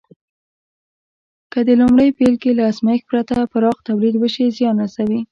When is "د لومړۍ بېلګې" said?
1.67-2.51